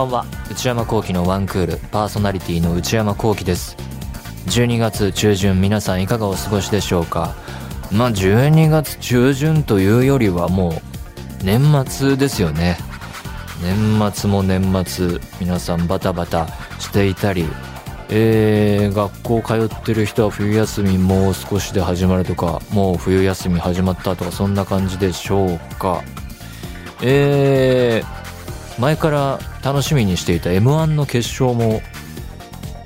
[0.00, 0.26] ばんは。
[0.50, 3.76] 内山聖輝のワンクールパーソナリティの内山聖輝です。
[4.46, 7.34] 12月中旬皆さんいかがお過ごしでしょうか？
[7.92, 12.78] まあ12月中旬というよりはもう年末ですよね。
[13.62, 16.46] 年末も年末皆さんバタバタ
[16.78, 17.46] していたり
[18.08, 26.02] えー、学校通ってる人は冬休みもう少しで始まるとかもう冬休み始まったとかそんな感じでしょうか？
[27.02, 28.19] えー、
[28.80, 31.82] 前から楽しみにしていた m 1の決勝も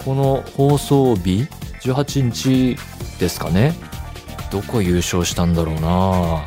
[0.05, 1.47] この放送日
[1.83, 2.77] 18日
[3.21, 3.75] ですかね。
[4.51, 6.45] どこ優勝したんだろうな。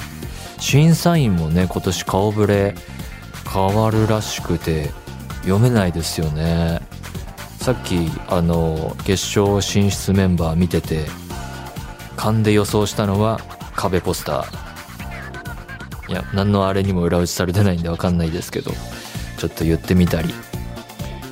[0.59, 2.75] 審査員もね今年顔ぶれ
[3.49, 4.91] 変わるらしくて
[5.43, 6.81] 読めないですよね。
[7.59, 11.05] さっきあの決勝進出メンバー見てて
[12.17, 13.39] 勘で予想したのは
[13.75, 16.11] 壁ポスター。
[16.11, 18.71] いや何のあれにも裏打ちされてないんで分かんないですけど。
[19.37, 20.33] ちょっと言ってみたり。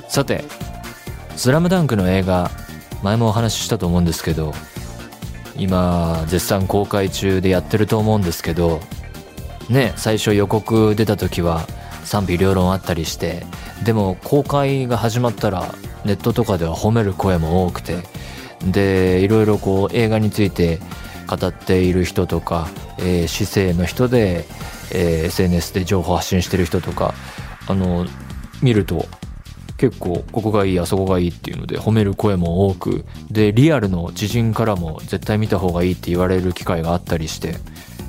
[0.08, 0.44] さて
[1.36, 2.50] 「スラムダンクの映画
[3.02, 4.54] 前もお話ししたと思うんですけど
[5.56, 8.80] 今絶賛公開中でやってると思うんですけど
[9.68, 11.66] ね最初予告出た時は
[12.04, 13.44] 賛否両論あったりして
[13.84, 17.98] でも公開が始まったらネットとかでは褒める声も多くて
[18.64, 20.78] でいろいろこう映画について
[21.26, 24.44] 語っている人とか、えー、市政の人で、
[24.92, 27.12] えー、SNS で情報発信してる人とか
[27.66, 28.06] あの
[28.62, 29.06] 見ると
[29.76, 37.56] 結構ここがいいあそこがいいっていうので褒める声も多くでリアルの知人からも絶対見た方がいいって言われる機会があったりして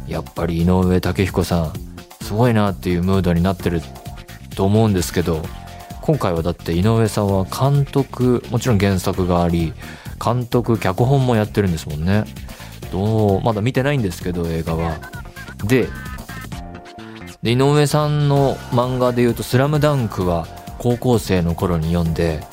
[0.08, 1.74] やっぱり井上武彦さん
[2.22, 3.82] すごいなっていうムードになってる
[4.56, 5.42] と思うんですけど
[6.02, 9.74] 今回はだって井上さんは監督もちろん原作があり
[10.24, 12.24] 監督脚本もやってるんですもんね。
[12.92, 14.98] どうまだ見てないんですけど映画は。
[15.66, 15.88] で
[17.48, 20.46] で井上さんの漫画で言うと「スラムダンクは
[20.80, 22.46] 高校生の頃に読んで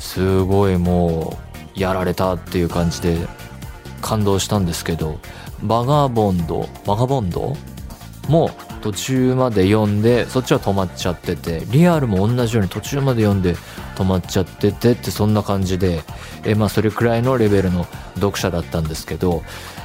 [0.00, 1.38] すごいも
[1.76, 3.18] うやられたっていう感じで
[4.00, 5.20] 感動したんですけど
[5.62, 7.56] バガボンドバガボンド？
[8.26, 13.54] も途中まで読んでそっちは止まっちゃっててリアルも同じように途中まで読んで
[13.94, 16.02] 止まっちゃっててってそんな感じで
[16.44, 17.86] えまあそれくらいのレベルの
[18.16, 19.44] 読者だったんですけど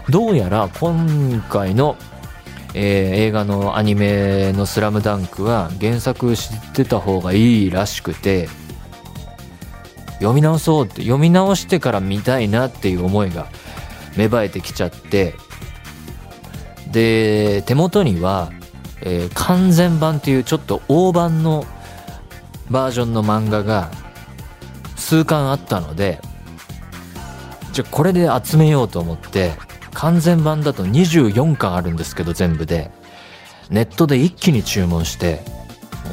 [0.10, 1.96] どうやら今回の、
[2.80, 8.50] えー、映画のアニメの「スラムダンクは原作知ってた方がいいらしくて
[10.20, 13.48] 読み直そうって読み直してから見たいなっていう思いが
[14.16, 15.36] 芽生えてきちゃって
[16.92, 18.52] で手元には
[19.02, 21.66] えー、完全版っていうちょっと大版の
[22.70, 23.92] バージョンの漫画が
[24.96, 26.20] 数巻あったので
[27.72, 29.54] じゃこれで集めようと思って
[29.98, 32.92] 完全版だと24巻あるんですけど全部で。
[33.72, 35.42] ネットで一気に注文して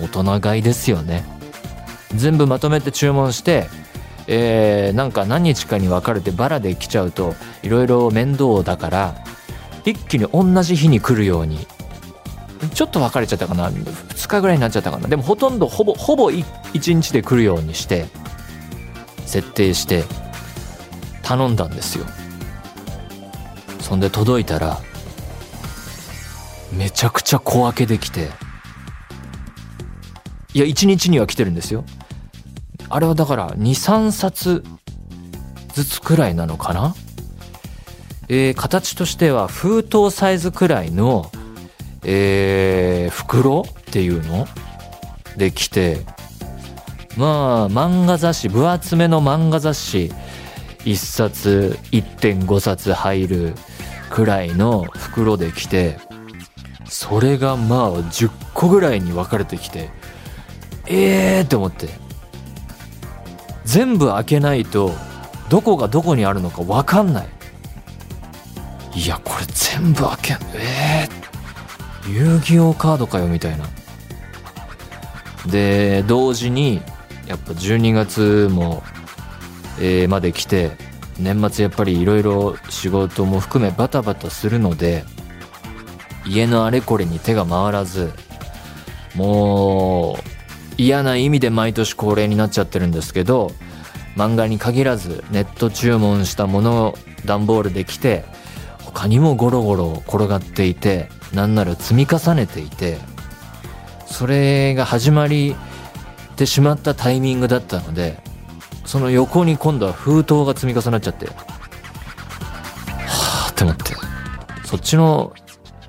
[0.03, 1.23] 大人買いですよね。
[2.15, 3.69] 全部まとめて注文して
[4.27, 9.15] えー、なんか何日かに分かれてバラで来ちゃうといろいろ面倒だから
[9.85, 11.67] 一気に同じ日に来るように。
[12.73, 13.69] ちょっと別れちゃったかな。
[13.69, 15.09] 2日ぐらいになっちゃったかな。
[15.09, 18.07] でもほとんどほぼほぼ1日で来るようにして
[19.27, 20.05] 設定して
[21.23, 22.07] 頼んだんですよ。
[23.85, 24.81] そんで届いたら
[26.73, 28.31] めちゃくちゃ小分けできて
[30.55, 31.85] いや1日には来てるんですよ。
[32.89, 34.65] あれはだから23冊
[35.75, 36.95] ずつくらいなのかな？
[38.29, 41.31] えー、形としては封筒サイズくらいの
[42.05, 44.49] えー、袋っていうの？
[45.37, 45.99] で来て
[47.19, 50.11] まあ漫画雑誌分厚めの漫画雑誌
[50.85, 53.55] 1冊1.5冊入る
[54.15, 55.99] くらいの袋で来て
[56.85, 59.91] それがまあ10個ぐらいに分かれてきて
[60.87, 61.89] ええー、って思って。
[63.65, 64.93] 全部開けないと
[65.49, 67.27] どこがどこにあるのか分かんない。
[68.95, 71.09] いやこれ全部開けんえ
[72.07, 73.65] えー、遊戯王カードかよみたいな。
[75.51, 76.81] で同時に
[77.27, 78.85] やっぱ12月も、
[79.81, 85.05] えー、まで来て年末やっぱりいろいろ仕事も含めバタバタするので
[86.27, 88.13] 家のあれこれに手が回らず
[89.15, 90.17] もう
[90.77, 93.53] 嫌な意味で毎年恒例になっちゃってるんですけど
[94.17, 96.95] 漫画に限らずネット注文したものを
[97.25, 98.25] 段ボールで来て
[98.85, 102.99] 他にもゴロゴロ転がっていてなんなら積み重ねていて
[104.07, 105.57] それが始まり
[106.37, 108.19] てしまったタイミングだったので
[108.85, 111.27] その横に今度は封筒が積み重なっちゃって。
[111.27, 111.33] は
[113.49, 113.95] あって思って。
[114.65, 115.33] そっちの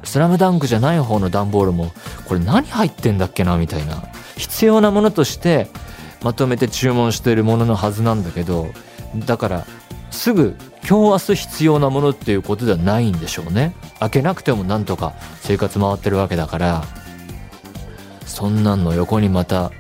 [0.04, 1.92] スラムダンクじゃない方の段ボールも
[2.26, 4.04] これ何入ってんだっけなみたいな。
[4.38, 5.68] 必要なものとして
[6.22, 8.68] まとめて注文しているもののはずなんだけど
[9.16, 9.66] だから
[10.12, 10.58] すぐ
[10.88, 13.76] 今日明日必要なものっていうことではないんでしょうね。
[14.00, 16.84] 開けなくてもなんとか生活回ってるわけだから。
[18.26, 19.72] そんなんの横にまた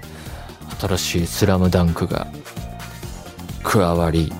[0.80, 2.28] 新しい「スラムダンクが。
[3.66, 4.32] 加わり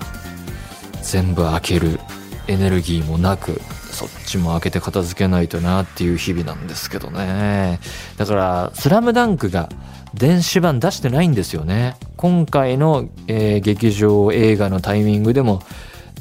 [1.02, 2.00] 全部開ける
[2.48, 3.60] エネルギーもなく
[3.92, 7.80] そっちも開けて片付けないとなっていう日々なんですけどね。
[8.18, 9.70] だから「スラムダンクが
[10.14, 11.96] 電子版出してないんですよね。
[12.18, 15.62] 今回の、えー、劇場映画のタイミングでも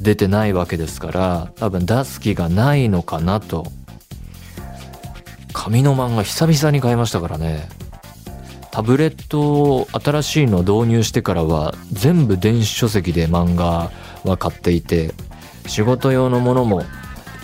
[0.01, 3.67] 出てないわけですから多分出す気がないのかなと。
[5.53, 7.69] 紙の漫画久々に買いましたからね。
[8.75, 13.93] タブレットを新しいの導入してからは全部電子書籍で漫画
[14.25, 15.15] は買っていて
[15.69, 16.83] 仕事用のものも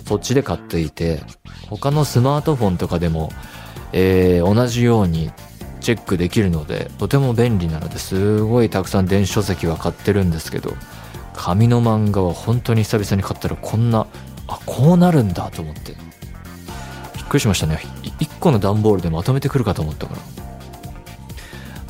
[0.05, 1.21] そっちで買っていて
[1.69, 3.29] 他のスマートフォンとかでも、
[3.93, 5.31] えー、同じように
[5.79, 10.73] チェックできるのでとても便利なのですごいたくさん電子書籍は買ってるんですけど
[11.33, 14.05] 紙の漫画は本当に久々に買ったらこんな
[14.49, 15.93] あこうなるんだと思って。
[17.15, 17.79] びっくりしましたね。
[18.19, 20.40] 1個の段ボールでまとめてくるかと思ったから。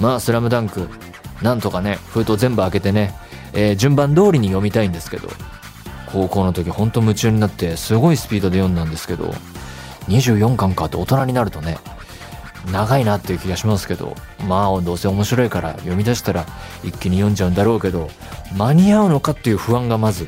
[0.01, 0.89] まあ「スラムダンク
[1.41, 3.13] なんとかね封筒全部開けてね、
[3.53, 5.29] えー、順番通りに読みたいんですけど
[6.11, 9.33] 高校の時ほんと夢中になってすごいスピードで読んだんですけど
[10.07, 11.77] 24巻かって大人になるとね
[12.71, 14.15] 長いなっていう気がしますけど
[14.47, 16.45] まあどうせ面白いから読み出したら
[16.83, 18.09] 一気に読んじゃうんだろうけど
[18.55, 20.27] 間に合うのかっていう不安がまず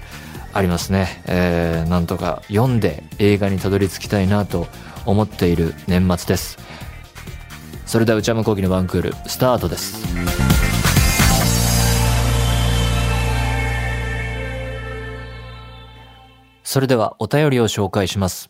[0.54, 4.68] ありますね、えー、なんとか読んで映画にたどり着きたいなと
[5.06, 6.58] 思っている年末です。
[7.94, 10.04] それでは内山昂輝のワンクールスタートです
[16.64, 18.50] それではお便りを紹介します。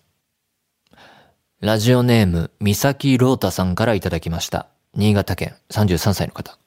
[1.60, 4.68] ラジオネーム、三崎ロータさんからいただきました。
[4.96, 6.58] 新潟県33歳の方。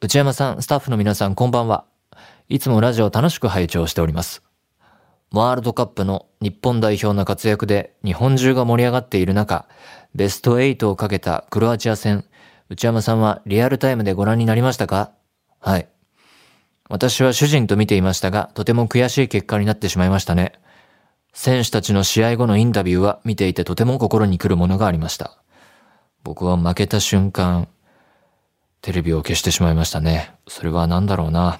[0.00, 1.84] 内山さん、スタッフの皆さん、こんばんは。
[2.48, 4.42] いつもラジオ楽しく拝聴しております。
[5.34, 9.66] ワールドカップの日本代表の活躍で日本中が盛り上がっている中、
[10.14, 12.24] ベスト8をかけたクロアチア戦、
[12.68, 15.10] 内山さんはリアルタイムでご覧になりましたか？
[15.58, 15.88] はい。
[16.88, 20.52] 私は主人と見ていましたが、とても悔しい結果になってしまいましたね。
[21.32, 25.42] 選手たちの試合後のインタビューは見ていてとても心に来るものがありました。
[26.22, 27.66] 僕は負けた瞬間、
[28.82, 30.32] テレビを消してしまいましたね。
[30.46, 31.58] それは何だろうな。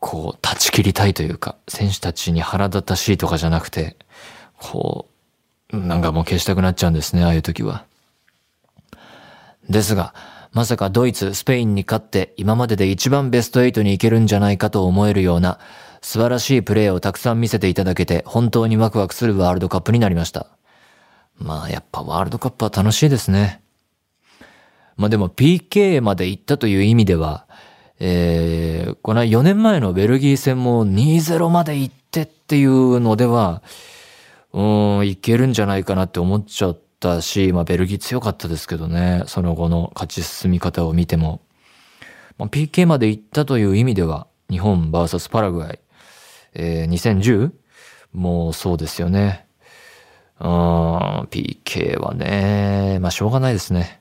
[0.00, 3.96] こう、断ち切りたいというか、選手たちに腹立たしいとかじゃなくて、
[4.58, 5.08] こ
[5.72, 7.84] う、なんかもう消したくなっちゃうんですね、ああいう時は。
[9.68, 10.14] ですが、
[10.52, 15.60] まさかドイツ、スペインに勝って今までで一番ベスト8に行けるんじゃないかと思えるような
[16.02, 20.48] 素晴らしいプレーをたくさん見せていただけて本当にワクワクするワールドカップになりました。
[21.36, 23.62] まあやっぱワールドカップは楽しいですね。
[24.96, 27.46] まあでも PK まで行ったという意味では、
[28.02, 33.62] えー、この4年前のベルギー戦も2-0まで行ってっていうのでは、
[34.52, 34.60] う
[35.02, 41.42] ん、いけるんじゃないかなって思っちゃったし、まあ、ベルギー強かったですけどね、その後の勝ち進み方を見ても。
[42.38, 45.78] まあ、PK まで行ったという意味では、日本 VS パラグアイ、
[46.54, 47.52] えー、2010?
[48.14, 49.46] もうそうですよね。
[50.40, 50.48] うん、
[51.30, 53.99] PK はね、まあしょうがないですね。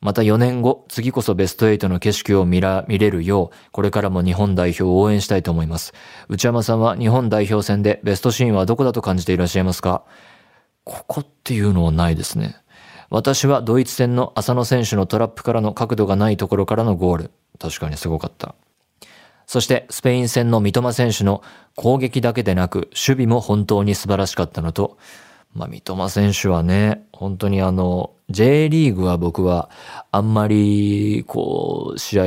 [0.00, 5.94] また4年後、次こそベスト8の景色を見ら、見れるよう、これからも日本代表を応援したいと思います。
[6.28, 10.04] 内山さんは日本代表戦でベストシーンはどこだと感じていらっしゃいますか？
[10.84, 12.56] ここっていうのはないですね。
[13.08, 17.30] 私はドイツ戦の浅野選手のトラップからの角度がないところからのゴール。
[17.58, 18.54] 確かにすごかった。
[19.46, 21.42] そしてスペイン戦の三笘選手の
[21.74, 24.98] 攻撃だけでなく守備も本当に素晴らしかったのと、
[25.52, 29.70] まあ三笘選手はね、本当にあの、J リーグは僕は
[30.10, 32.26] あんまりこう試合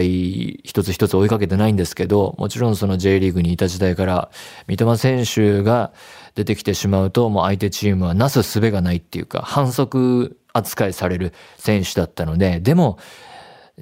[0.64, 4.32] 一つ一つ追いかけてないんですけど、もちろんその J リーグにいた時代から
[4.68, 5.92] 三笘選手が
[6.36, 12.98] 出てきてしまうともう相手チームはなすすべがないっていうか反則扱いされる選手だったので、でも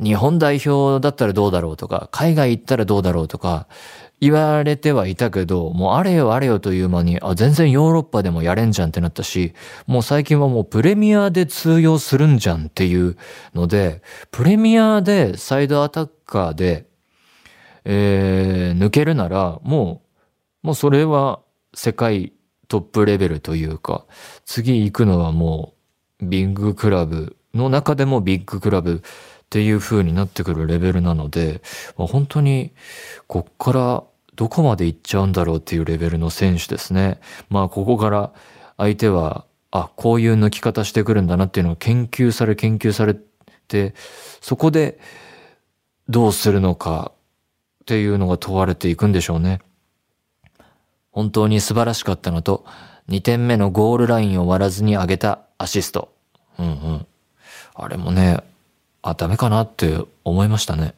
[0.01, 3.67] 日本代表だったらどうだろうとか、海外行ったらどうだろうとか、
[4.19, 9.53] 言われてはいたけど、もうあれよあれよという間に、あ、全然ヨーロッパでもやれんじゃんってなったし、
[9.85, 13.15] もう最近はもうプレミアで通用するんじゃんっていう
[13.53, 16.87] ので、プレミアでサイドアタッカーで、
[17.85, 20.01] えー、抜けるなら、も
[20.63, 21.41] う、もうそれは
[21.75, 22.33] 世界
[22.67, 24.05] トップレベルというか、
[24.45, 25.73] 次行くのはも
[26.21, 29.03] う、ビッグクラブの中でもビッグクラブ
[29.47, 31.61] っていう風になってくるレベルなので、
[31.97, 32.73] まあ、本当に
[33.27, 34.03] こっから
[34.35, 37.19] どこまで行っちゃうんだろうっていうレベルの選手ですね。
[37.49, 38.33] まあここから
[38.75, 43.15] 相手は、あ、こういう抜き方してくるんだなっていうのを研究され研究され
[43.67, 43.95] て、
[44.41, 44.99] そこで
[46.09, 47.13] どうするのか
[47.81, 49.61] っていうのが問われていくんでしょうね。
[51.11, 52.65] 本当に素晴らしかったのと、
[53.09, 56.13] 2点目のゴールラインを割らずに上げたアシスト。
[56.59, 57.07] うんうん。
[57.73, 58.43] あれもね、
[59.09, 60.93] あ、ダメかなって思いましたね。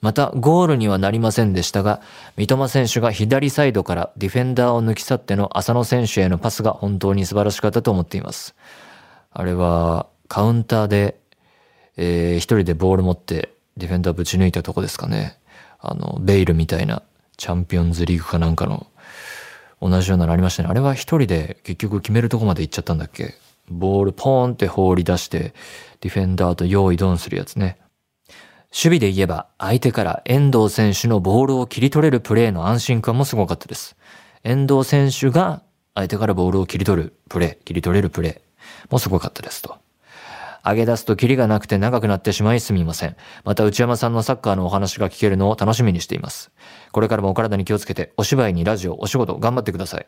[0.00, 2.00] また、ゴールにはなりませんでしたが、
[2.36, 8.54] 三笘選手が左サイドからディフェンダーを抜き去っての浅野選手へのパスが本当に素晴らしかったと思っています。
[9.32, 11.20] あれは、カウンターで、
[11.96, 15.38] えー、一人でボール持ってディフェンダーぶち抜いたとこですかね。
[15.78, 17.02] あの、ベイルみたいな
[17.36, 18.86] チャンピオンズリーグかなんかの
[19.80, 20.68] 同じようなのありましたね。
[20.68, 23.34] あれは一人で結局決めるとこまで行っちゃったんだっけ？
[23.68, 25.54] ボールポーンって放り出して
[26.00, 27.78] ディフェンダーと用意ドンするやつね。
[28.72, 33.96] 守備で言えば相手から遠藤選手のボールを切り取れるプレーの安心感もすごかったです。
[34.44, 35.62] 遠藤選手が
[35.94, 38.40] 相手からボールを切り取るプレー、切り取れるプレー
[38.90, 39.76] もすごかったですと。
[40.64, 43.16] 上げ出すとキリがなくて長くなってしまいすみません。
[43.44, 46.52] また内山さんのサッカーのお話が聞けるのを楽しみにしています。
[46.92, 50.06] これからもお体に気をつけて、お芝居にラジオ、お仕事頑張ってください。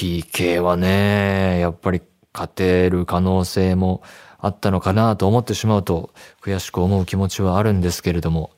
[0.00, 2.00] PK はね、やっぱり
[2.32, 4.02] 勝てる可能性も
[4.38, 8.52] あったのかなと思ってしまうと悔しく思う気持ちはあるんですけれども、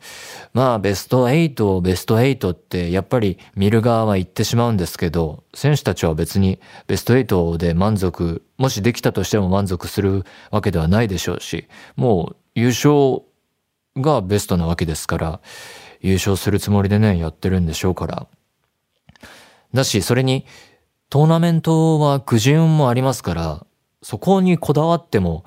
[0.52, 13.22] まあベスト8、ベスト8ってやっぱり見る側は言ってしまうんですけど、選手たちは別にベスト8で満足、もしできたとしても満足するわけではないでしょうし、もう優勝
[13.96, 15.40] がベストなわけですから、
[16.02, 18.28] 優勝するつもりでね、やってるんでしょうから。
[19.74, 20.46] だし、それに
[21.12, 23.66] トーナメントはくじ運もありますから、
[24.00, 25.44] そこにこだわっても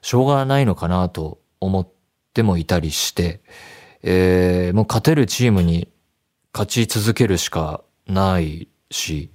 [0.00, 1.88] しょうがないのかなと思っ
[2.34, 3.40] てもいたりして、
[4.04, 5.88] えー、もう勝てるチームに
[6.52, 9.32] 勝ち続けるしかないし、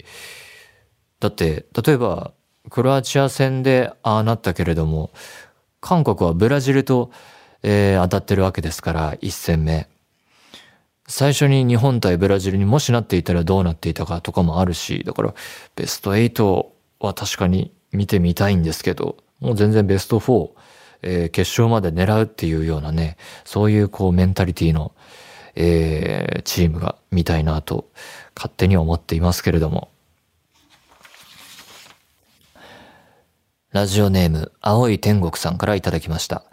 [1.19, 2.31] だって、例えば、
[2.69, 5.11] クロアチア戦でああなったけれども、
[5.81, 7.11] 韓国はブラジルと、
[7.61, 9.89] えー、当たってるわけですから、一戦目。
[11.07, 15.33] 最初に日本対ブラジルにもしなっていたらどうなっていたかとかもあるし、だから
[15.75, 16.65] ベスト8
[17.00, 20.50] は確かに見てみたいんですけど、もう全然ベスト4、
[21.01, 24.93] えー、決勝まで狙うっていうようなね、そういうこうメンタリティの、
[25.55, 27.89] えー、チームが見たいなと
[28.36, 29.89] 勝手に思っていますけれども。
[33.74, 36.43] ラジオネーム、青い天国さんからいただきました。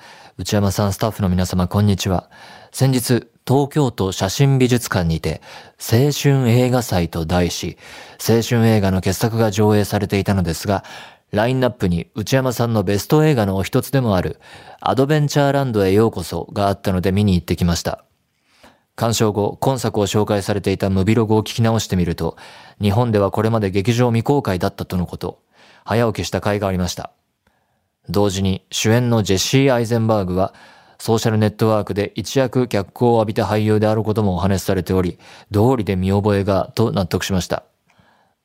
[0.40, 2.30] 内山さん、スタッフの皆様、こんにちは。
[2.73, 5.42] 先日、東京都写真美術館にて、
[5.78, 7.76] 青春映画祭と題し、
[8.26, 10.82] 青春映画の傑作が上映されていたのですが、
[11.30, 14.40] ラインナップに内山さんのベスト映画のお一つでもある、
[14.80, 18.06] アドベンチャーランドへようこそがあったので見に行ってきました。
[18.97, 22.38] 鑑賞後、今作を紹介されていたムビログを聞き直してみると、
[22.80, 25.42] 日本ではこれまで劇場未公開だったとのこと、
[25.85, 27.12] 早起きした甲斐がありました。
[28.09, 30.54] 同時に主演のジェシー・アイゼンバーグは、
[30.99, 35.19] ソーシャルネットワークで一躍脚光を浴びた俳優であることもお話しされており、
[35.50, 37.64] 道理で見覚えが、と納得しました。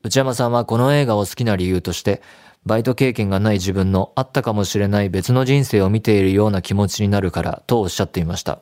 [0.04, 2.22] 内山さんはこの映画を好きな理由として、
[2.66, 8.60] バイト経験がない自分のあったかもしれない別の人生を見ているような気持ちになるからとおっしゃっていました。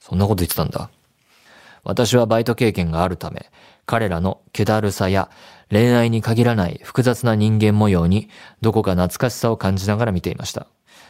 [0.00, 0.90] そんなこと言ってたんだ。
[1.84, 3.50] 私はバイト経験があるため、
[3.86, 5.30] 彼らの気だるさや
[5.70, 8.28] 恋愛に限らない複雑な人間模様に
[8.60, 10.66] どこか懐かしさを感じながら見ていました。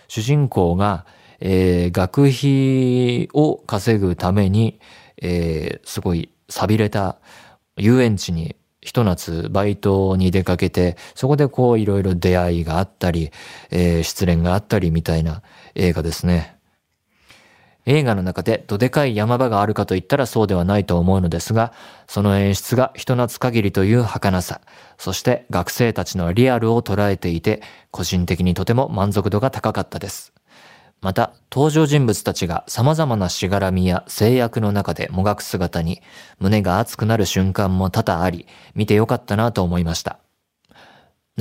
[0.09, 1.07] 主人公が
[1.41, 4.79] えー、学費を稼ぐために、
[5.23, 7.19] えー、すごい錆びれた
[7.77, 13.31] 遊園地にひと夏バイトに出かけて、そこでこういろいろ出会いがあったり、
[13.71, 15.43] えー、失恋があったりみたいな
[15.75, 16.57] 映画ですね。
[17.87, 21.73] 映画の中でどでかい山場があるかと言ったらそうではないと思うのですが、
[22.07, 24.61] その演出が人懐限りという儚さ、
[24.99, 30.33] そして学生たちのリアルを捉えていて、個人的にとても満足度が高かったです。
[31.01, 36.03] また、登場人物たちが様々なしがらみや制約の中でもがく姿に
[36.39, 40.19] 胸が熱くなる瞬間も多々あり、見てよかったなと思いました。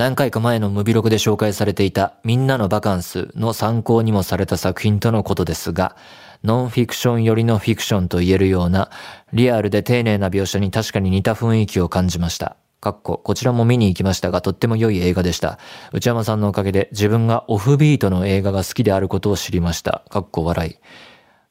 [0.00, 5.94] 何回か前のムビログで紹介されていたみんなのバカンスの参考にもされた作品とのことですが、
[6.42, 8.88] ノンフィクション寄りのフィクションと言えるような
[9.34, 12.56] リアルで丁寧な描写に確かに似た雰囲気を感じました。
[12.80, 15.58] かっこ、こちらも見に行きましたが、とっても良い映画でした。
[15.92, 20.02] 内山さんのおかげで自分がオフビートの映画が好きであることを知りました。
[20.08, 20.76] かっこ笑い。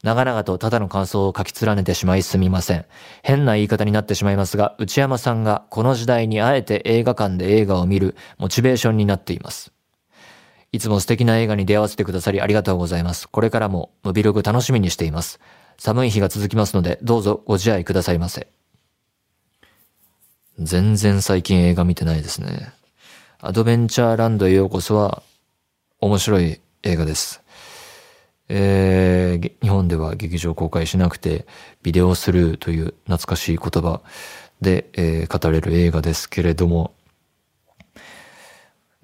[0.01, 2.85] 長々とただの感想を書き連ねてしまいすみません。
[3.21, 9.73] 変な言い方になってしまいますが、内山さんがこの時代にあえて映画館で映画を見るモチベーションになっています。
[10.71, 13.27] いつも素敵な映画に出会わせてくださりありがとうございます。
[13.27, 15.39] これからもムビログ楽しみにしています。
[15.77, 18.47] 寒い日が続きますので、どうぞご自愛くださいませ。
[20.59, 22.73] 全然最近映画見てないですね。
[23.39, 25.23] アドベンチャーランドへようこそは
[26.01, 27.41] 面白い映画です。
[28.49, 31.45] えー、日本では劇場公開しなくて
[31.83, 34.01] ビデオスルーという懐かしい言葉
[34.61, 36.93] で、えー、語れる映画ですけれども、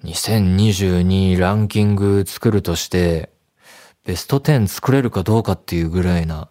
[0.04, 3.30] 2022ランキング作るとして、
[4.04, 6.48] ベスト10作れるかどうかっていうぐらいな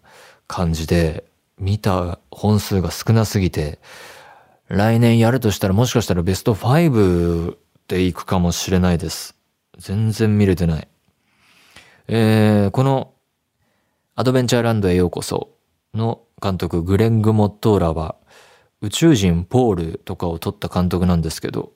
[0.48, 1.26] 感じで、
[1.58, 3.80] 見た本数が少なすぎて、
[4.68, 7.56] 来年やるとしたらもしかしたらベスト5
[7.88, 9.36] でいくかもしれないです。
[9.78, 10.88] 全然見れてない。
[12.08, 13.14] えー、この
[14.16, 15.50] アドベンチャーランドへようこそ
[15.94, 18.16] の監督グレング・モットーラは
[18.82, 21.74] 宇宙人ポールとかを撮った監督なんですけど、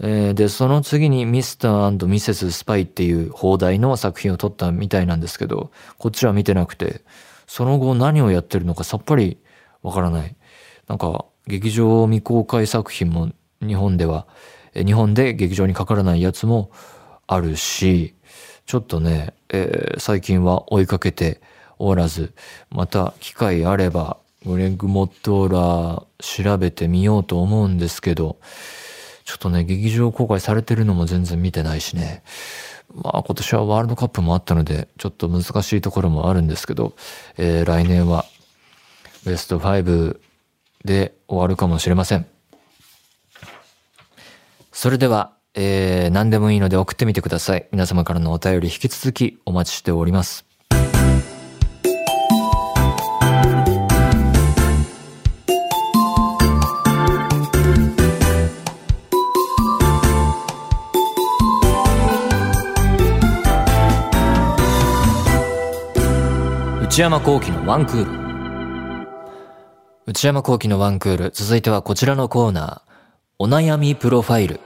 [0.00, 7.02] えー、で、その次にミスターミセス・スパイっていう放題の作品を撮ったみたいなんですけど、こっちは見てなくて、
[7.46, 9.38] その後何をやってるのかさっぱり
[9.82, 10.36] わからない。
[10.86, 13.30] なんか、劇場未公開作品も
[13.60, 14.26] 日本では、
[14.74, 16.70] 日本で劇場にかからないやつも
[17.26, 18.14] あるし、
[18.66, 21.40] ちょっとね、えー、最近は追いかけて
[21.78, 22.32] おらず、
[22.70, 28.36] また機会あれば、グレッグ・モットーラー調べてみようと思うんですけど、
[29.24, 32.22] ちょっとね、劇場公開されてるのも全然見てないしね。
[32.94, 36.94] まあ今年はワールドカップもあったので、ちょっと難しいところもあるんですけど、
[37.36, 38.24] えー、来年は
[39.24, 40.18] ベスト5
[40.84, 42.26] で終わるかもしれません。
[44.72, 47.66] それでは、えー、何でもいいので送ってみてください。
[47.72, 50.44] 皆様からのお便り引き続きお待ちしております。
[66.82, 69.06] 内山幸喜のワンクール。
[70.06, 71.30] 内山幸喜のワンクール。
[71.30, 72.92] 続いてはこちらのコーナー。
[73.38, 74.60] お悩みプロファイル。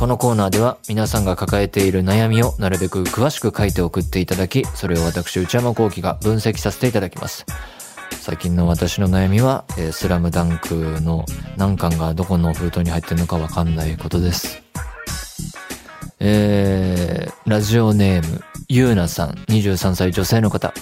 [0.00, 7.44] このコーナーでは皆さんが抱えている悩みをなるべく詳しく書いて送っていただき、それを私内山幸喜が分析させていただきます。
[8.12, 11.26] 最近の私の悩みは、えー、スラムダンクの
[11.58, 14.62] 何巻がどこの封筒に入ってるのかわかんないことです。
[16.18, 20.72] えー、ラジオネーム、ゆうなさん、23歳女性の方。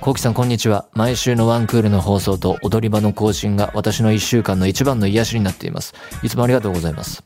[0.00, 0.86] コウキさんこんにちは。
[0.94, 5.92] 毎週のワンクールの放送と踊り場の更新が私の一週間の一番の癒しになっています。
[6.22, 7.22] いつもありがとうございます。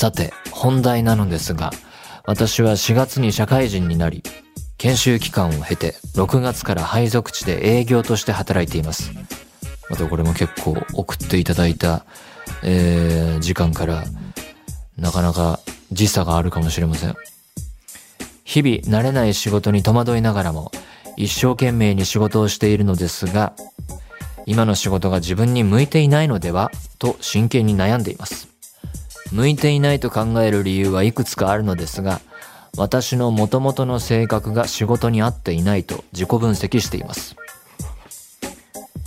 [0.00, 1.72] さて、本題なのですが、
[2.24, 4.22] 私は4月に社会人になり、
[4.76, 9.10] 研修期間を経て、6月から配属地で営業として働いています。
[9.90, 12.04] またこれも結構送っていただいた、
[12.62, 14.04] えー、時間から
[14.96, 15.58] なかなか
[15.90, 17.16] 時差があるかもしれません。
[18.44, 20.70] 日々慣れない仕事に戸惑いながらも
[21.16, 23.52] 一生懸命に仕事をしているのですが、
[24.46, 28.57] 今の仕事が自分に向いていないのではと真剣に悩んでいます。
[29.32, 32.20] 向いていないと考える理由はいくつかあるのですが、
[32.76, 37.36] 私の元々の性格が仕事に合っていないと自己分析しています。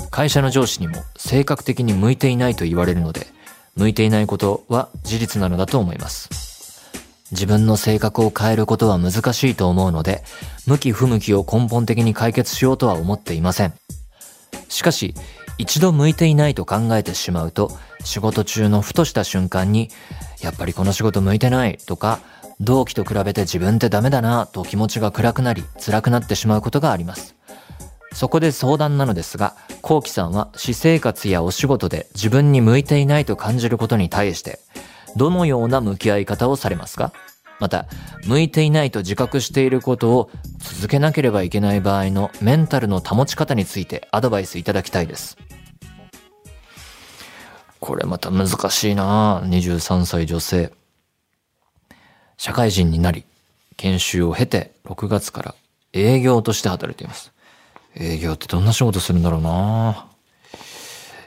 [0.09, 3.27] 会社の上司にも性格的に向いていないと言われるので、
[3.75, 6.29] 向いていないことは事実なのだと思います。
[7.31, 10.23] 自分の性格を変えることは難しいと思うので、
[10.67, 13.73] 向き不向きを根本的に解決しようとは思っていません。
[14.67, 15.15] しかし、
[15.61, 17.71] 一度向いていないと考えてしまうと、
[18.03, 19.89] 仕事中のふとした瞬間に、
[20.41, 22.19] やっぱりこの仕事向いてないとか、
[22.59, 27.35] 同期と比べて自分ってダメだなと気持ちが暗くなり、辛くなってしまうことがあります。
[28.11, 34.59] そこで相談なのですが、コウキさんは私生活やお仕事で自分に向いていないと感じることに対して、
[35.15, 37.13] どのような向き合い方をされますか？
[37.61, 37.85] また、
[38.25, 45.37] 向いていないと自覚していることを続けなければいけない場合のメンタルの保ち方についてアドバイスいただきたいです。
[47.79, 50.73] これまた難しいな23歳女性。
[52.35, 53.25] 社会人になり、
[53.77, 55.55] 研修を経て6月から
[55.93, 57.31] 営業として働いています。
[57.95, 60.07] 営業ってどんな仕事するんだろうな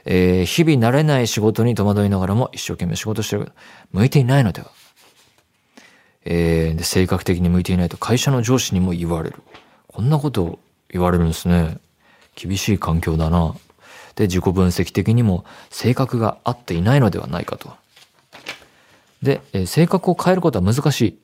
[0.03, 3.53] えー、日々慣れない仕事に戸惑いながらも一生懸命仕事してる。
[3.93, 4.71] 向いていないのでは。
[6.25, 9.41] えー、性格的に向いていないと会社の上司にも言われる。
[9.87, 10.59] こんなことを
[10.89, 11.77] 言われるんですね。
[12.35, 13.55] 厳しい環境だな。
[14.15, 17.73] で、自己分析的にも性格が合っていないのではないかと。
[19.21, 21.19] で、えー、性格を変えることは難しい。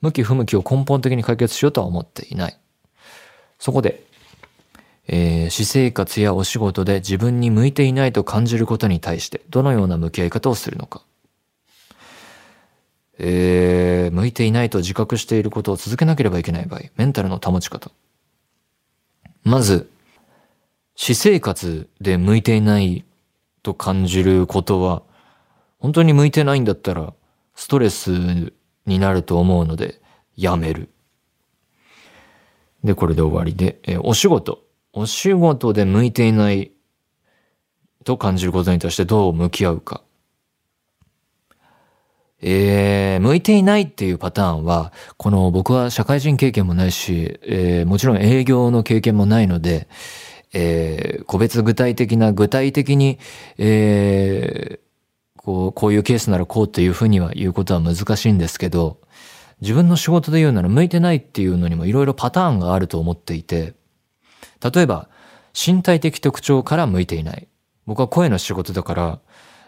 [0.00, 2.56] 向き不向きを根本的に解決しようとは思っていない。
[3.58, 4.02] そこで、
[5.06, 11.02] えー、私生活やお仕事で自分に向いていないと感じることに対してどのような向き合い方をするのか。
[13.22, 17.90] えー、向いていないと自覚していることを続けなければいけない場合、メンタルの保ち方。
[19.44, 19.90] まず、
[20.96, 23.04] 私生活で向いていない
[23.62, 25.02] と感じることは、
[25.78, 27.12] 本当に向いてないんだったら、
[27.54, 28.10] ストレス
[28.86, 30.00] になると思うので、
[30.36, 30.88] やめる。
[32.82, 34.64] で、これで終わりで、えーお仕事。
[34.92, 36.72] お仕事で向いていない
[38.04, 40.02] と感じることに対してどう向き合うか。
[42.42, 49.88] えー、向いていないっていうパターンは、この僕は社会人経験もないし、えーもちろん営業の経験もないので、
[50.52, 53.18] えー個別具体的な具体的に、
[53.58, 54.90] えー
[55.42, 59.00] こう、こういうケースならこうっていうふうには言うことは難しいんですけど、
[59.60, 63.74] 自分の仕事で言うなら向いてないっていうのにもいろいろパターンがあると思っていて、
[64.62, 65.08] 例えば、
[65.54, 67.48] 身体的特徴から向いていない。
[67.86, 69.20] 僕は声の仕事だから、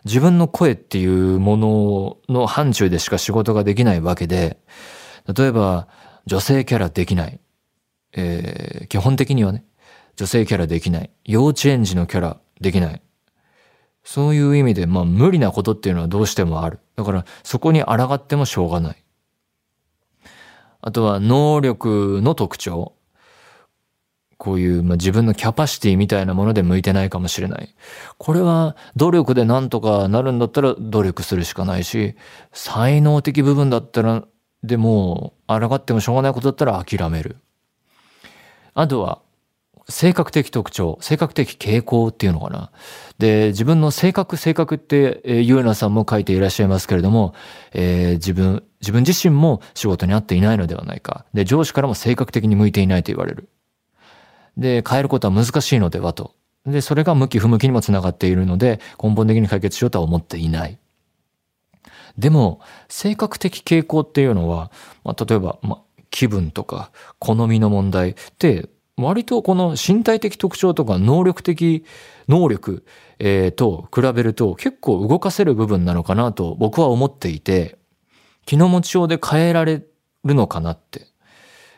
[0.05, 4.59] 自分の声っていうものの範疇でしか仕事ができないわけで、
[5.33, 5.89] 例えば、
[6.27, 7.41] 女性キャラできない。
[8.15, 9.65] えー基本的にはね、
[10.17, 11.11] 女性キャラできない。
[11.25, 13.03] 幼稚園児のキャラできない。
[14.05, 16.81] そういう意味で、まあ無理なことっていうのはどうしてもある。
[16.97, 19.05] だからそこに抗ってもしょうがない。
[20.81, 22.95] あとは能力の特徴。
[24.43, 27.77] こういう、まあ、自分のキャパシティみたいなもので向いてないかもしれない。
[28.19, 32.17] これは努力でなんとかなるんだったら努力するしかないし、
[32.53, 34.25] 才能的部分だったら、
[34.65, 37.37] でも、抗ってもしょうがないことだったら諦める。
[38.75, 39.21] あとは、
[39.89, 42.73] 性格的特徴、性格的傾向っていうのかな。
[43.19, 47.33] で、自分の性格、性格って、えーゆうなさんも書いていらっしゃいますけれども、
[47.75, 51.27] えー自分、自分自身も仕事に合っていないのではないか。
[51.33, 53.49] で、上司からも性格的に向いていないと言われる。
[54.57, 56.35] で、変えることは難しいのではと。
[56.67, 60.79] で、それが向き不向きにもつながっているので、根本的に解決しようとは思っていない。
[62.19, 64.71] でも、性格的傾向っていうのは、
[65.05, 71.85] まあ、例えば、まあ、気分とか、好みの問題って、割とこの身体的特徴とか能力的
[72.29, 72.85] 能力、
[73.19, 77.79] えーと比べると結構動かせる部分なのかなと僕は思っていて、
[78.45, 79.83] 気の持ちようで変えられ
[80.25, 81.07] るのかなって。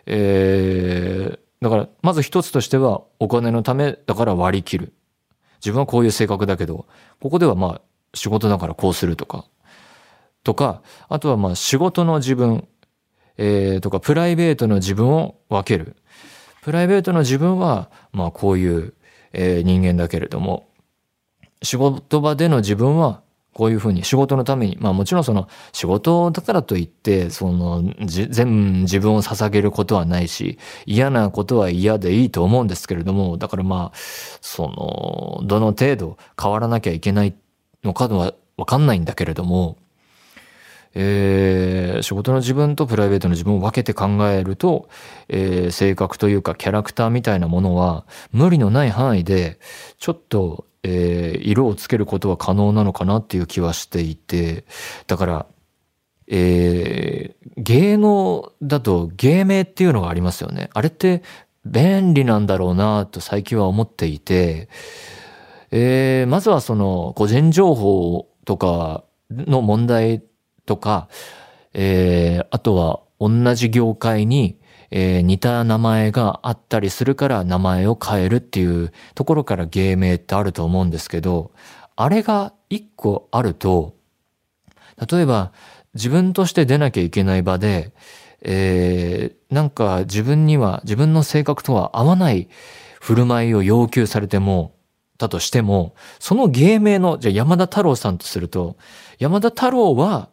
[0.07, 4.93] えーだから、まず一つとしては、お金のためだから割り切る。
[5.57, 6.87] 自分はこういう性格だけど、
[7.21, 7.81] ここではまあ、
[8.13, 9.47] 仕事だからこうするとか。
[10.43, 12.69] とか、あとはまあ、仕事の自分、
[13.39, 15.97] えーとか、プライベートの自分を分ける。
[16.63, 18.95] プライベートの自分は、まあ、こういう、
[19.33, 20.69] えー人間だけれども、
[21.63, 23.23] 仕事場での自分は、
[23.55, 33.97] こういうふうに仕事のために、まあもちろんその仕事だからといって、その全自分を捧げることはないし、嫌なことは嫌でいいと思うんですけれども、だからまあ、
[34.41, 37.35] その、どの程度変わらなきゃいけない
[37.85, 39.79] のかはわかんないんだけれども、
[40.95, 44.89] えー仕事の自分とプライベートの自分を分けて考えると、
[45.29, 49.59] えー性格というかキャラクターみたいなものは無理のない範囲で
[49.99, 54.65] ちょっと、えー色をつけることは可能なのかなっていう気はしていて
[55.07, 55.47] だから、
[56.29, 60.71] えー芸能だと芸名っていうのがありますよね。
[60.75, 61.23] あれって
[61.65, 64.69] 便利なんだろうなと最近は思っていて、
[65.71, 70.23] えーまずはその個人情報とかの問題
[70.67, 71.09] とか、
[71.75, 74.59] えーあとは同じ業界に、
[74.97, 81.51] えー似た名前があったりするから名前を変えるっていうところから芸名ってあると思うんですけど、
[81.97, 83.97] あれが一個あると、
[85.11, 85.53] 例えば
[85.95, 87.93] 自分として出なきゃいけない場で、
[88.43, 92.49] えーなんか自分には自分の性格とは合わない
[93.01, 94.77] 振る舞いを要求されても、
[95.19, 98.77] だとしても、その芸名の、じゃ山田太郎さんとすると、
[99.19, 100.29] 山田太郎は、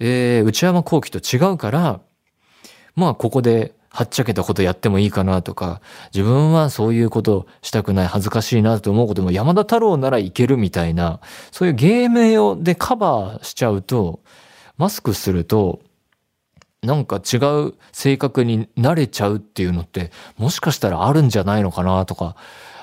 [0.00, 2.00] えー内山幸輝と違うから、
[2.96, 5.82] まあここではっちゃけたことやってもいいかなとか、
[6.14, 14.20] 自分はそういうことしたくない、恥ずかしいなと思うことも山田太郎ならいけるみたいな、そういう芸名をでカバーしちゃうと、
[14.78, 15.80] マスクすると、
[16.82, 22.34] なんか違う性格に慣れちゃうっていうのって、もしかしたらあるんじゃないのかなとか、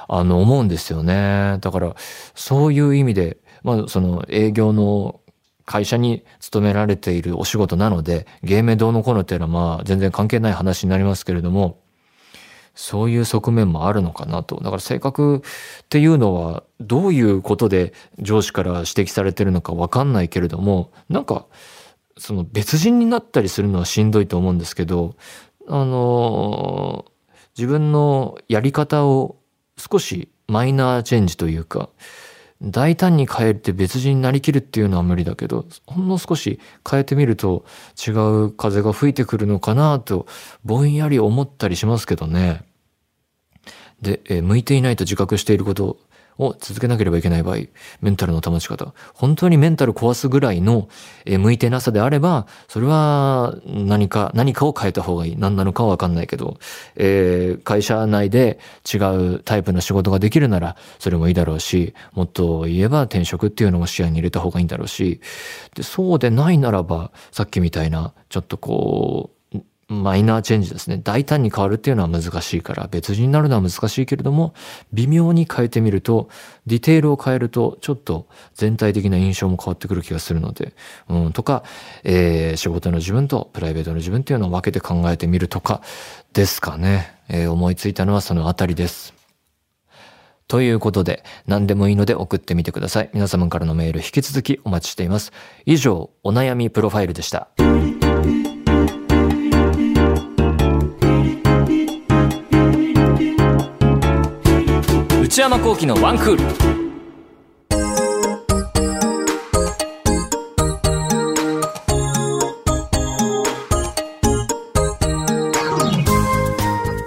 [0.08, 1.58] あの、思うんですよね。
[1.60, 1.96] だから、
[2.36, 5.20] そういう意味で、まあ、その営業の
[5.70, 11.80] 会社に勤められているお仕事なので、芸名どうのこうのっていうのはまあ全然関係ない話になりますけれども、
[12.74, 14.56] そういう側面もあるのかなと。
[14.56, 15.42] だから性格っ
[15.90, 21.46] ていうのはどういうことで上司から指摘されてるのかわかんないけれども、なんか
[22.18, 25.16] その別人になったりするのはしんどいと思うんですけど、
[25.68, 27.06] あの
[27.56, 29.38] 自分のやり方を
[29.78, 31.90] 少しマイナーチェンジというか、
[32.62, 37.64] 大胆に変えて別人になりきるっていうのは無理だけど、ほんの少し変えてみると
[37.96, 40.28] 違う風が吹いてくるのかなと
[40.66, 42.64] ぼんやり思ったりしますけどね。
[44.02, 46.00] で、えー向いていないと自覚していること
[46.40, 47.58] を続けなければいけない場合、
[48.02, 50.88] メンタルの保ち方、本当にメンタル壊すぐらいの、
[51.28, 55.36] 向いてなさであれば、それは何か、何かを変えた方がいい。
[55.38, 56.58] 何なのかはわかんないけど、
[56.96, 58.60] えー、会社内で
[58.92, 65.20] 違うタイプの仕事ができるなら、それもいいだろうし、もっと言えば転職っていうのも視野に入れた方がいいんだろうし、
[65.76, 69.39] で、そうでないならば、さっきみたいな、ちょっとこう、
[69.90, 71.02] マイナーチェンジですね。
[71.04, 74.54] 大胆に変わるっていうのは難しいから、別人になるのは難しいけれども、
[74.94, 76.30] 微妙に変えてみると、
[76.68, 80.74] ディテールを変えると、ちょっと全体的な印象も変わってくる気がするので、
[81.10, 81.64] うん、とか、
[82.04, 85.82] えー、仕事の自分とプライベートの自分っていうのを分けて考えてみるとか、
[86.34, 87.16] ですかね。
[87.28, 89.16] えー、思いついたのはそのあたりです。
[90.48, 93.10] ということで、何でもいいので送ってみてください。
[93.14, 95.32] 皆様からのメール引き続きお待ちしています。
[95.66, 97.50] 以上、お悩みプロファイルでした。
[105.40, 106.44] 内山幸喜のワンクール。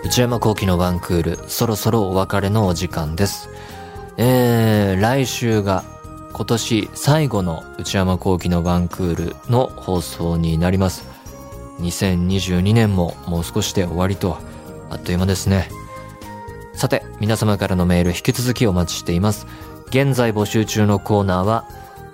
[0.07, 3.51] 内山幸喜のワンクールそろそろお別れのお時間です。
[4.17, 5.85] えー、来週が
[6.33, 11.07] 今年最後の内山幸喜のワンクールの放送になります。
[11.81, 14.39] 2022年ももう少しで終わりと
[14.89, 15.82] あっという間ですね。
[16.75, 19.47] さて、皆様からのメール引き続きお待ちしています。
[19.89, 21.65] 現在募集中のコーナーは、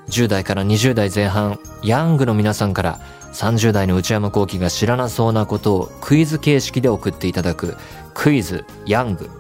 [0.09, 3.01] 10代から20代前半、ヤングの皆さんから
[3.33, 7.77] 30代の内山幸輝が知らなそうなことをクイズ形式で送っていただく
[8.15, 9.31] クイズヤング。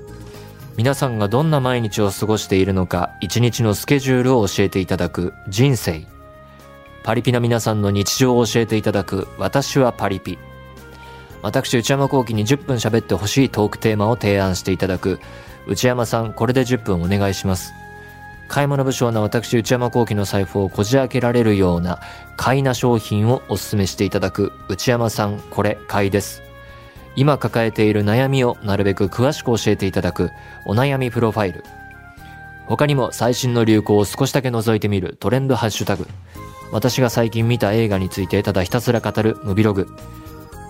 [0.76, 6.07] 皆さんがどんな毎日を過ごしているのか、一日のスケジュールを教えていただく人生。
[7.02, 10.38] パリピな皆さんの日常を教えていただく私はパリピ。
[11.42, 15.20] 私内山幸輝に10分喋ってほしいトークテーマを提案していただく。
[15.66, 17.72] 内山さんこれで10分お願いします。
[18.48, 22.01] 買い物不詳な私内山幸輝の財布をこじ開けられるような
[22.37, 24.53] 買いな商品をお勧めしていただく。
[24.68, 26.42] 内山さんこれ買いです。
[27.14, 30.31] 今抱えている悩みをなるべく詳しく教えていただく。
[30.64, 31.64] お悩みプロファイル。
[32.66, 35.16] 他にも最新の流行を少しだけ覗いてみる。
[35.20, 36.07] トレンドハッシュタグ。
[36.72, 39.88] 私が最近見た映画についてただひたすら語るムビログ。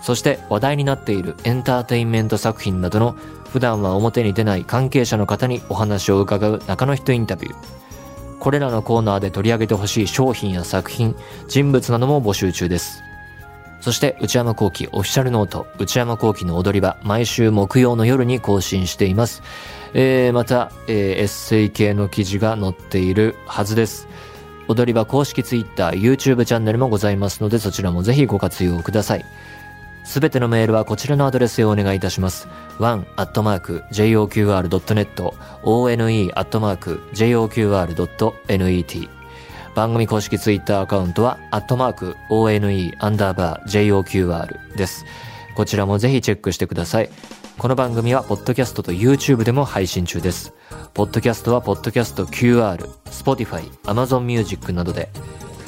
[0.03, 3.17] そして話題になっているエンターテインメント作品などの
[3.51, 7.57] 普段は表に出ない関係者の方にお話を伺う中の人インタビュー。
[8.39, 11.17] これらのコーナーで取り上げてほしい商品や作品、
[11.49, 13.03] 人物なども募集中です。
[13.81, 19.43] そして内山幸喜オフィシャルノート内山幸喜の踊り場毎週木曜の夜に更新しています。
[19.95, 24.09] えー、また、えー、エッセイ系の記事が載っているはずです。
[24.69, 29.25] 踊り場公式 Twitter、YouTube チャンネルもございますのでそちらもぜひご活用ください。
[30.05, 32.49] すべてのメールはこちらのアドレスへお願いいたします。
[32.79, 33.89] one.joqr.net
[35.63, 36.39] one.joqr.net
[39.79, 45.05] 番組公式ツイッターアカウントは、アットマーク、one アンダーバー joqr です。
[45.55, 47.11] こちらもぜひチェックしてください。
[47.59, 50.53] この番組は、ポッドキャストと YouTube でも配信中です。
[50.95, 55.11] ポッドキャストは、ポッドキャスト QR、Spotify、Amazon Music などで、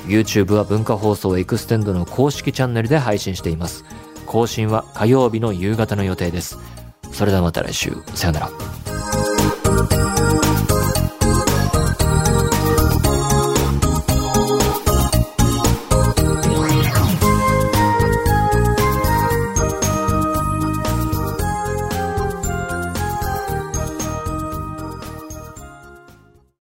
[0.07, 3.85] YouTube は文化放送エクステンドの公式チャンネルで配信しています。
[4.31, 6.57] 更新は火曜日の夕方の予定です。
[7.11, 7.91] それではまた来週。
[8.15, 8.51] さよなら。